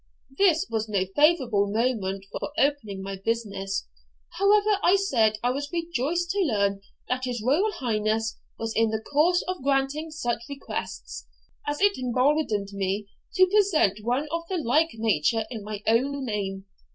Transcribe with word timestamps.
This 0.35 0.65
was 0.67 0.89
no 0.89 1.05
favourable 1.15 1.69
moment 1.71 2.25
for 2.31 2.51
opening 2.57 3.03
my 3.03 3.17
business; 3.23 3.85
however, 4.39 4.79
I 4.81 4.95
said 4.95 5.37
I 5.43 5.51
was 5.51 5.71
rejoiced 5.71 6.31
to 6.31 6.39
learn 6.39 6.81
that 7.07 7.25
his 7.25 7.43
Royal 7.45 7.71
Highness 7.73 8.39
was 8.57 8.73
in 8.75 8.89
the 8.89 8.99
course 8.99 9.43
of 9.47 9.61
granting 9.61 10.09
such 10.09 10.39
requests, 10.49 11.27
as 11.67 11.81
it 11.81 11.99
emboldened 11.99 12.69
me 12.73 13.09
to 13.35 13.45
present 13.45 13.99
one 14.03 14.27
of 14.31 14.41
the 14.49 14.57
like 14.57 14.89
nature 14.95 15.45
in 15.51 15.63
my 15.63 15.83
own 15.85 16.25
name. 16.25 16.65